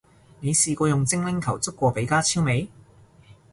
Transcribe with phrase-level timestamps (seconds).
[0.39, 2.67] 你試過用精靈球捉過比加超未？